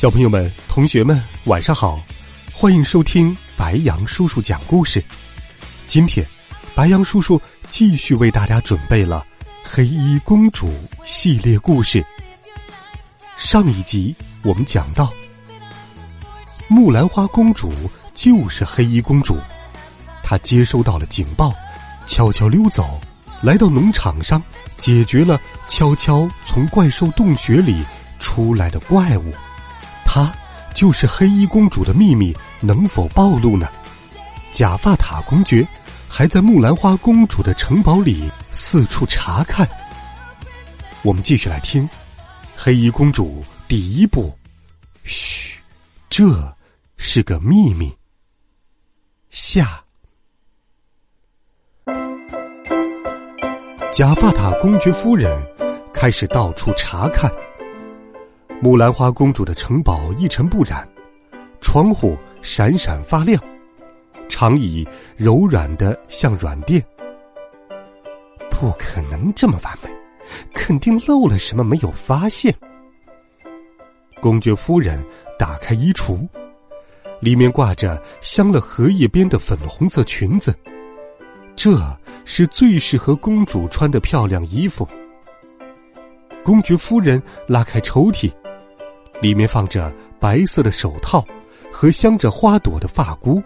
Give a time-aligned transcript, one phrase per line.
[0.00, 2.02] 小朋友们、同学们，晚上好！
[2.54, 5.04] 欢迎收听白杨叔叔讲故事。
[5.86, 6.26] 今天，
[6.74, 9.22] 白杨叔叔继续为大家准备了
[9.62, 10.68] 《黑衣公主》
[11.04, 12.02] 系列故事。
[13.36, 15.12] 上一集我们讲到，
[16.66, 17.70] 木兰花公主
[18.14, 19.38] 就是黑衣公主，
[20.22, 21.52] 她接收到了警报，
[22.06, 22.98] 悄悄溜走，
[23.42, 24.42] 来到农场上，
[24.78, 25.38] 解决了
[25.68, 27.84] 悄悄从怪兽洞穴里
[28.18, 29.30] 出来的怪物。
[30.12, 30.28] 她
[30.74, 33.68] 就是黑衣公主的秘密能否暴露呢？
[34.50, 35.64] 假发塔公爵
[36.08, 39.68] 还在木兰花公主的城堡里四处查看。
[41.02, 41.84] 我们继续来听
[42.56, 44.36] 《黑衣公主》第一部。
[45.04, 45.60] 嘘，
[46.08, 46.56] 这
[46.96, 47.96] 是个秘密。
[49.30, 49.80] 下，
[53.92, 55.40] 假发塔公爵夫人
[55.94, 57.30] 开始到处查看。
[58.62, 60.86] 木兰花公主的城堡一尘不染，
[61.62, 63.42] 窗户闪闪发亮，
[64.28, 64.86] 长椅
[65.16, 66.84] 柔软的像软垫。
[68.50, 69.88] 不可能这么完美，
[70.52, 72.54] 肯定漏了什么没有发现。
[74.20, 75.02] 公爵夫人
[75.38, 76.28] 打开衣橱，
[77.18, 80.54] 里面挂着镶了荷叶边的粉红色裙子，
[81.56, 81.70] 这
[82.26, 84.86] 是最适合公主穿的漂亮衣服。
[86.44, 88.30] 公爵夫人拉开抽屉。
[89.20, 91.24] 里面放着白色的手套
[91.72, 93.42] 和镶着花朵的发箍，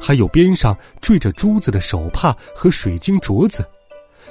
[0.00, 3.68] 还有边上缀着珠子的手帕和水晶镯子，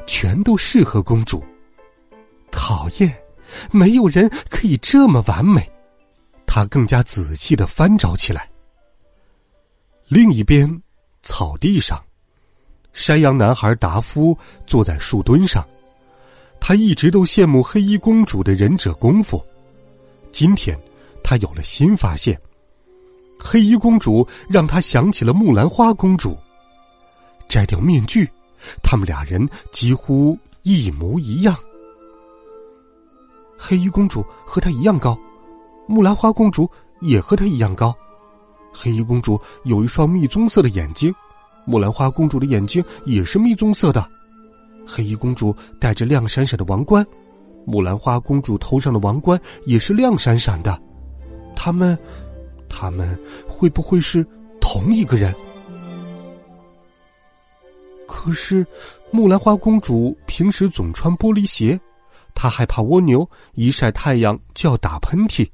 [0.08, 1.44] 全都适合公主。
[2.52, 3.14] 讨厌，
[3.72, 5.70] 没有人可以这么完美。
[6.46, 8.50] 他更加仔细的翻找起来。
[10.08, 10.82] 另一边，
[11.24, 12.00] 草地上，
[12.92, 15.68] 山羊男孩达夫坐在树墩上，
[16.60, 19.44] 他一直都羡慕黑衣公主的忍者功夫。
[20.34, 20.76] 今天，
[21.24, 22.38] 他有了新发现。
[23.40, 26.36] 黑衣公主让他想起了木兰花公主。
[27.48, 28.28] 摘掉面具，
[28.82, 31.56] 他们俩人几乎一模一样。
[33.56, 35.16] 黑衣公主和她一样高，
[35.88, 36.68] 木兰花公主
[37.00, 37.96] 也和她一样高。
[38.74, 41.14] 黑衣公主有一双蜜棕色的眼睛，
[41.64, 44.10] 木兰花公主的眼睛也是蜜棕色的。
[44.86, 47.06] 黑衣公主戴着亮闪闪的王冠。
[47.66, 50.80] 木兰花公主头上的王冠也是亮闪闪的，
[51.56, 51.98] 他们，
[52.70, 54.26] 他们会不会是
[54.60, 55.34] 同一个人？
[58.08, 58.66] 可是，
[59.12, 61.80] 木兰花公主平时总穿玻璃鞋，
[62.34, 65.50] 她害怕蜗牛一晒太阳就要打喷嚏。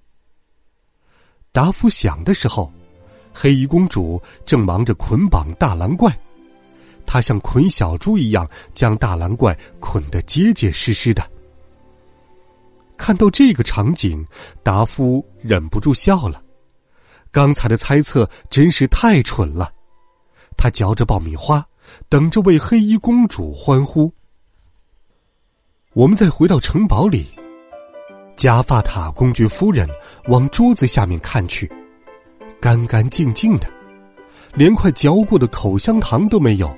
[1.52, 2.72] 达夫想的时候，
[3.34, 6.16] 黑衣公主正忙着捆绑大蓝怪，
[7.06, 11.24] 她像捆小猪一样将大蓝怪捆得结结实实的。
[13.00, 14.24] 看到这个场景，
[14.62, 16.44] 达夫忍不住笑了。
[17.32, 19.72] 刚才的猜测真是太蠢了。
[20.58, 21.66] 他嚼着爆米花，
[22.10, 24.14] 等着为黑衣公主欢呼。
[25.94, 27.26] 我们再回到城堡里，
[28.36, 29.88] 加法塔公爵夫人
[30.28, 31.72] 往桌子下面看去，
[32.60, 33.68] 干干净净的，
[34.54, 36.78] 连块嚼过的口香糖都没有。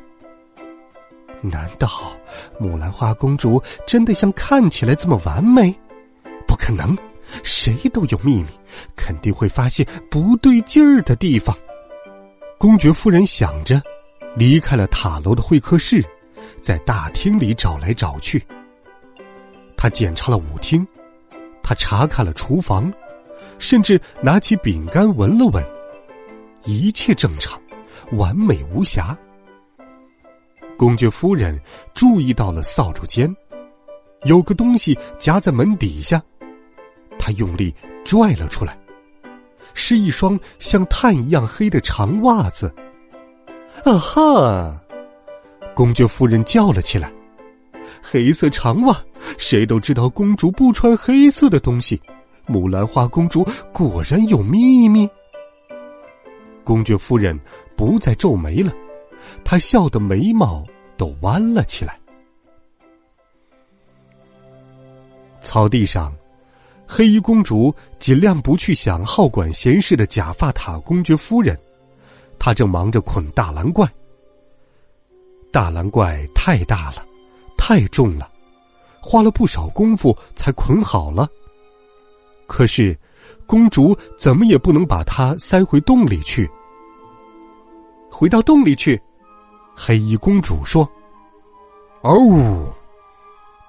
[1.41, 1.89] 难道
[2.59, 5.75] 木兰花公主真的像看起来这么完美？
[6.47, 6.97] 不可能，
[7.43, 8.47] 谁都有秘密，
[8.95, 11.55] 肯定会发现不对劲儿的地方。
[12.57, 13.81] 公爵夫人想着，
[14.35, 16.03] 离开了塔楼的会客室，
[16.61, 18.43] 在大厅里找来找去。
[19.75, 20.85] 他检查了舞厅，
[21.63, 22.91] 他查看了厨房，
[23.57, 25.65] 甚至拿起饼干闻了闻，
[26.65, 27.59] 一切正常，
[28.11, 29.17] 完美无瑕。
[30.77, 31.59] 公爵夫人
[31.93, 33.35] 注意到了扫帚间，
[34.23, 36.21] 有个东西夹在门底下。
[37.21, 37.73] 他用力
[38.03, 38.75] 拽了出来，
[39.75, 42.73] 是一双像炭一样黑的长袜子。
[43.85, 44.81] 啊哈！
[45.75, 47.13] 公爵夫人叫了起来
[48.01, 48.97] ：“黑色长袜，
[49.37, 52.01] 谁都知道公主不穿黑色的东西。
[52.47, 55.07] 木兰花公主果然有秘密。”
[56.65, 57.39] 公爵夫人
[57.75, 58.73] 不再皱眉了，
[59.43, 60.65] 她笑得眉毛
[60.97, 61.99] 都弯了起来。
[65.39, 66.11] 草地上。
[66.93, 71.57] 黑衣公主尽量不去想好管闲事的假发塔公爵夫人，
[72.37, 73.87] 她正忙着捆大蓝怪。
[75.53, 77.05] 大蓝怪太大了，
[77.57, 78.29] 太重了，
[78.99, 81.29] 花了不少功夫才捆好了。
[82.45, 82.99] 可是，
[83.45, 86.51] 公主怎么也不能把它塞回洞里去。
[88.11, 89.01] 回到洞里去，
[89.73, 90.83] 黑衣公主说
[92.03, 92.67] ：“哦！”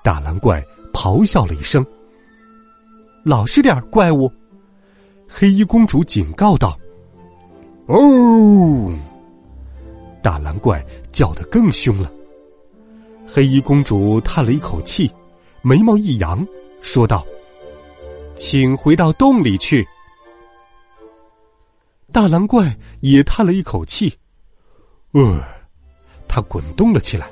[0.02, 0.60] 大蓝怪
[0.92, 1.86] 咆哮了一声。
[3.24, 4.30] “老实点怪物！”
[5.28, 6.78] 黑衣公主警告道。
[7.86, 8.92] “哦！”
[10.22, 12.12] 大蓝怪叫得更凶了。
[13.26, 15.10] 黑衣公主叹了一口气，
[15.62, 16.46] 眉毛一扬，
[16.80, 17.24] 说道
[18.36, 19.86] ：“请回到洞里去。”
[22.12, 24.12] 大蓝怪也叹了一口气，
[25.12, 25.40] 呃，
[26.28, 27.30] 他滚动了起来，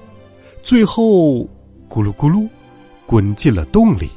[0.62, 1.02] 最后
[1.88, 2.48] 咕噜咕噜，
[3.04, 4.10] 滚进了洞里。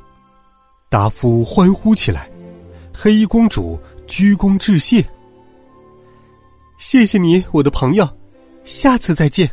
[0.93, 2.29] 达夫欢呼起来，
[2.93, 5.03] 黑衣公主鞠躬致谢
[6.77, 8.07] ：“谢谢你，我的朋友。”
[8.63, 9.49] 下次再见。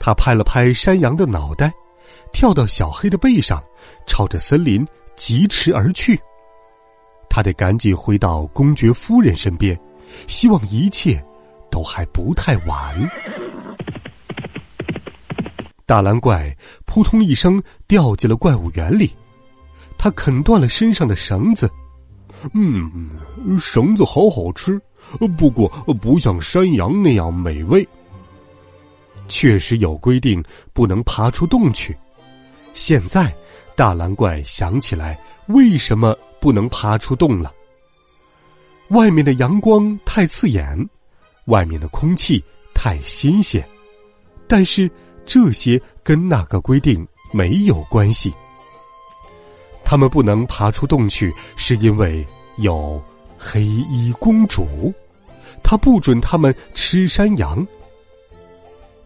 [0.00, 1.72] 他拍了拍山羊的脑袋，
[2.32, 3.62] 跳到小黑的背上，
[4.04, 6.20] 朝着森林疾驰而去。
[7.30, 9.80] 他得赶紧回到公爵夫人身边，
[10.26, 11.24] 希望一切
[11.70, 12.96] 都还不太晚。
[15.86, 16.52] 大蓝怪
[16.84, 19.16] 扑通一声掉进了怪物园里，
[20.04, 21.66] 他啃断了身上的绳子。
[22.52, 23.08] 嗯，
[23.58, 24.78] 绳子好好吃。
[25.38, 25.66] 不过，
[25.98, 27.88] 不像山羊那样美味。
[29.28, 31.96] 确实有规定，不能爬出洞去。
[32.74, 33.34] 现在，
[33.74, 37.50] 大蓝怪想起来为什么不能爬出洞了。
[38.88, 40.86] 外面的阳光太刺眼，
[41.46, 43.66] 外面的空气太新鲜，
[44.46, 44.90] 但是
[45.24, 48.30] 这些跟那个规定没有关系。
[49.94, 52.26] 他们不能爬出洞去，是因为
[52.56, 53.00] 有。
[53.38, 54.92] 黑衣公主，
[55.62, 57.64] 她不准他们吃山羊。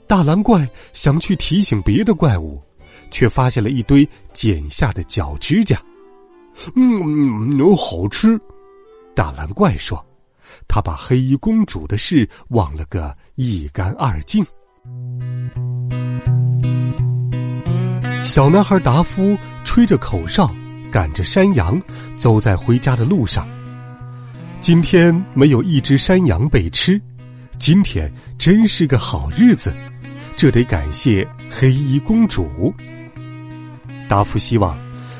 [0.06, 2.58] 大蓝怪想去提醒别的怪物，
[3.10, 5.78] 却发现了一堆剪下的脚指甲。
[6.74, 8.40] 嗯，好吃。
[9.14, 10.02] 大蓝怪说
[10.66, 14.42] ：“他把黑衣公主的事忘了个一干二净。”
[18.24, 20.50] 小男孩达夫吹着口哨，
[20.90, 21.80] 赶着山羊，
[22.16, 23.48] 走在回家的路上。
[24.60, 27.00] 今天没有一只山羊被吃，
[27.58, 29.74] 今天真是个好日子，
[30.34, 32.74] 这得感谢黑衣公主。
[34.08, 34.78] 达夫希望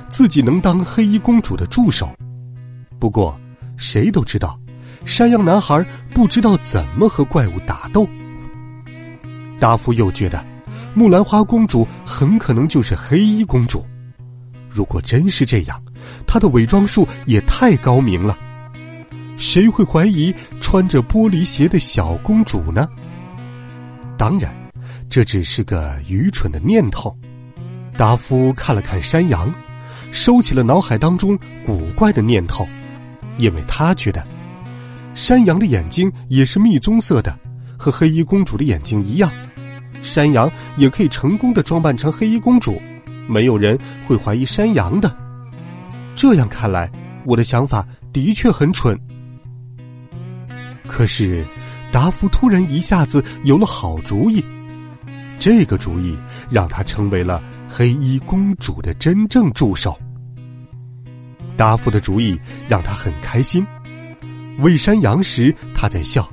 [0.08, 2.10] 自己能当黑衣公主的助手，
[2.98, 3.38] 不过
[3.76, 4.58] 谁都知道，
[5.04, 5.84] 山羊男孩
[6.14, 8.08] 不知道怎么和怪物打斗。
[9.60, 10.44] 达夫又觉得，
[10.94, 13.84] 木兰花公主很可能就是黑衣公主。
[14.78, 15.82] 如果真是这样，
[16.24, 18.38] 她的伪装术也太高明了。
[19.36, 22.88] 谁会怀疑穿着玻璃鞋的小公主呢？
[24.16, 24.54] 当然，
[25.10, 27.12] 这只是个愚蠢的念头。
[27.96, 29.52] 达夫看了看山羊，
[30.12, 31.36] 收起了脑海当中
[31.66, 32.64] 古怪的念头，
[33.36, 34.24] 因为他觉得，
[35.12, 37.36] 山羊的眼睛也是蜜棕色的，
[37.76, 39.28] 和黑衣公主的眼睛一样。
[40.02, 42.80] 山羊也可以成功的装扮成黑衣公主，
[43.28, 45.16] 没有人会怀疑山羊的。
[46.16, 46.90] 这样看来，
[47.24, 48.98] 我的想法的确很蠢。
[50.86, 51.46] 可是，
[51.92, 54.44] 达夫突然一下子有了好主意，
[55.38, 56.18] 这个主意
[56.50, 59.96] 让他成为了黑衣公主的真正助手。
[61.56, 63.64] 达夫的主意让他很开心，
[64.58, 66.28] 喂山羊时他在笑，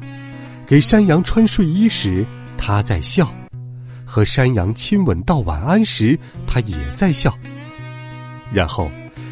[0.65, 2.25] 给山羊穿睡衣时
[2.57, 3.31] 他在笑，
[4.05, 7.35] 和山羊亲吻道晚安时他也在笑。
[8.53, 8.89] 然后，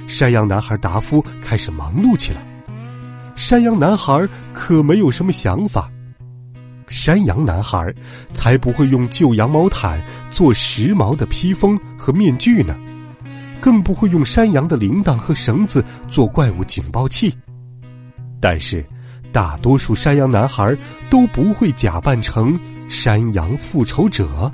[0.08, 2.42] 山羊男孩达夫开始忙碌起来。
[3.36, 5.90] 山羊男孩可没有什么想法。
[6.88, 7.92] 山羊男孩
[8.34, 12.76] 才不会用旧羊毛毯做时髦的披风和面具呢，
[13.62, 17.34] 更不会用山羊的铃铛和绳子做怪物警报器。
[18.40, 18.86] 但是，
[19.32, 20.78] 大多数山羊男孩
[21.10, 22.60] 都不会假扮成
[22.94, 24.50] 山羊复仇者。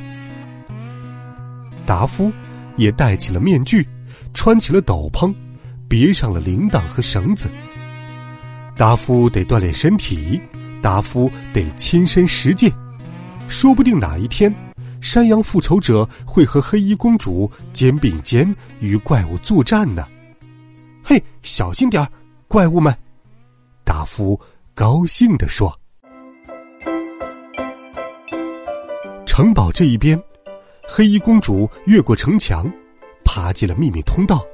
[1.85, 2.31] 达夫
[2.77, 3.85] 也戴起了面具，
[4.33, 5.33] 穿起了斗篷，
[5.89, 7.51] 别上了铃铛和绳子。
[8.77, 10.39] 达夫得锻炼身体，
[10.81, 12.71] 达夫得亲身实践，
[13.49, 14.53] 说不定哪一天，
[15.01, 20.07] 山羊复仇者会和黑衣公主肩并肩与怪物作战呢。
[21.03, 22.09] 嘿，小心点儿，
[22.47, 22.95] 怪物们！
[23.83, 24.39] 达夫
[24.73, 25.78] 高兴地说。
[29.39, 30.21] 城堡这一边，
[30.85, 32.69] 黑衣公主越过城墙，
[33.23, 34.45] 爬进了秘密通道。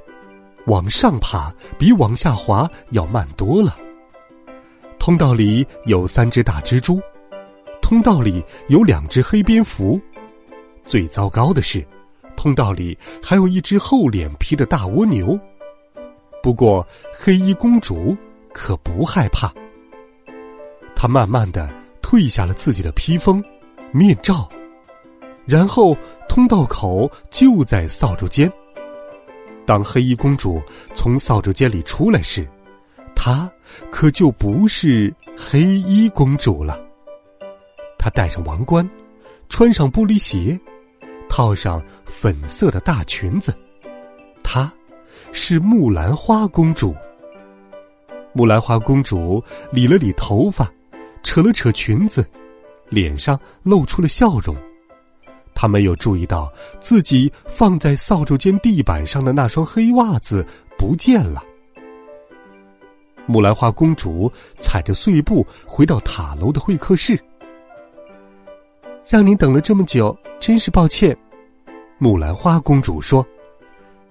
[0.67, 3.75] 往上爬比往下滑要慢多了。
[4.99, 7.01] 通道里有三只大蜘蛛，
[7.81, 9.99] 通道里有两只黑蝙蝠，
[10.85, 11.83] 最糟糕的是，
[12.37, 15.35] 通道里还有一只厚脸皮的大蜗牛。
[16.43, 18.15] 不过，黑衣公主
[18.53, 19.51] 可不害怕。
[20.95, 21.67] 她慢慢的
[22.03, 23.43] 褪下了自己的披风、
[23.91, 24.47] 面罩，
[25.45, 25.95] 然后
[26.27, 28.51] 通道口就在扫帚间。
[29.65, 30.61] 当黑衣公主
[30.93, 32.47] 从扫帚间里出来时，
[33.15, 33.51] 她
[33.91, 36.79] 可就不是黑衣公主了。
[37.97, 38.87] 她戴上王冠，
[39.49, 40.59] 穿上玻璃鞋，
[41.27, 43.51] 套上粉色的大裙子，
[44.43, 44.71] 她
[45.31, 46.95] 是木兰花公主。
[48.33, 50.71] 木兰花公主理了理头发，
[51.23, 52.23] 扯了扯裙子，
[52.89, 54.55] 脸上露出了笑容。
[55.55, 60.45] 他没有注意到自己放在扫帚间地板上的那双黑袜子
[60.77, 61.41] 不见了。
[63.25, 67.19] 木兰花公主踩着碎步回到塔楼的会客室，
[69.07, 71.17] 让您等了这么久，真是抱歉。
[71.97, 73.25] 木兰花公主说：“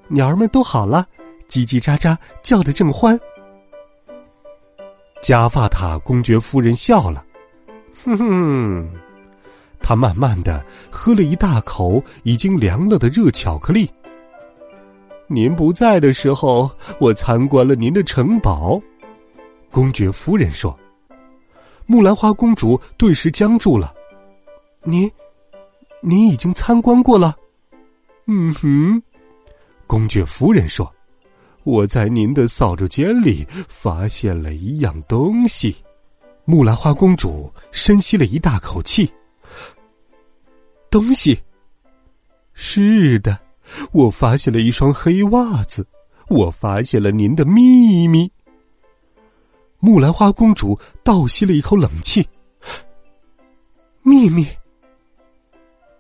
[0.09, 1.07] 鸟儿们都好了，
[1.47, 3.19] 叽叽喳喳叫得正欢。”
[5.23, 7.25] 加法塔公爵夫人笑了，
[8.05, 8.91] 哼哼，
[9.87, 13.87] 他慢慢的喝了一大口已经凉了的热巧克力。
[15.27, 18.81] 您不在的时候，我参观了您的城堡。
[19.71, 20.75] 公爵夫人说
[21.85, 23.93] ：“木兰花公主顿时僵住了。
[24.85, 25.11] 您，
[26.01, 27.37] 您已经参观过了。”
[28.27, 29.03] 嗯哼，
[29.87, 30.91] 公爵夫人说
[31.63, 35.77] ：“我在您的扫帚间里发现了一样东西。”
[36.47, 39.13] 木兰花公主深吸了一大口气。
[40.95, 41.37] 东西？
[42.53, 43.37] 是的，
[43.91, 45.85] 我发现了一双黑袜子。
[46.29, 48.31] 我发现了您的秘密。
[49.81, 52.25] 木兰花公主倒吸了一口冷气。
[54.03, 54.47] 秘密。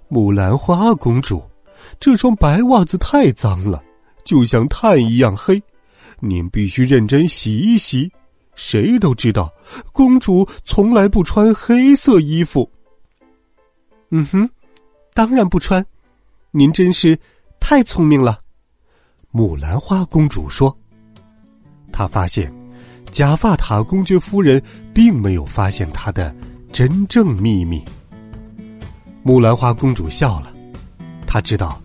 [0.07, 1.43] 木兰花公主，
[1.99, 3.83] 这双白袜子太脏了，
[4.23, 5.61] 就像炭一样黑，
[6.21, 8.09] 您必须认真洗一洗。
[8.55, 9.53] 谁都知道，
[9.93, 12.71] 公主从来不穿黑色衣服。
[14.11, 14.49] 嗯哼，
[15.15, 15.85] 当然不穿。
[16.51, 17.19] 您真是
[17.59, 18.39] 太聪明了。
[19.31, 20.77] 木兰花公主说
[21.91, 22.53] ：“她发现。”
[23.13, 24.61] 假发塔公爵夫人
[24.93, 26.35] 并没有发现她的
[26.73, 27.81] 真正秘密。
[29.23, 30.53] 木兰花公主笑了，
[31.25, 31.81] 她知道，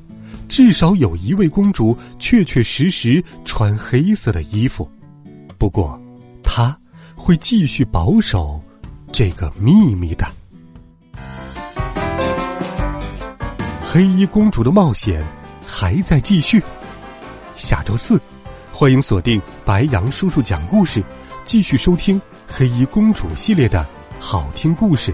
[0.47, 4.89] 至少有一位公主确确实实穿黑色的衣服，
[5.59, 6.01] 不过，
[6.43, 6.75] 她
[7.15, 8.59] 会继续保守
[9.11, 10.25] 这个秘密的。
[13.91, 15.25] 黑衣公主的冒险
[15.65, 16.61] 还在继续，
[17.55, 18.21] 下周四。
[18.71, 21.03] 欢迎锁定白杨叔叔讲故事，
[21.43, 23.83] 继续收听黑衣公主系列的
[24.19, 25.11] 好听故事。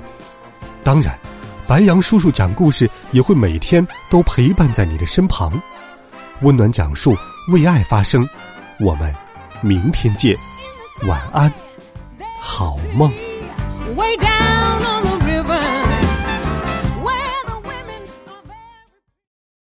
[0.84, 1.18] 当然，
[1.66, 5.54] 白杨叔叔讲故事也会每天都陪伴在你的身旁，
[6.42, 7.16] 温暖讲述，
[7.54, 8.28] 为爱发声。
[8.82, 9.10] 我们
[9.62, 10.36] 明天见，
[11.08, 11.50] 晚安，
[12.42, 13.10] 好梦。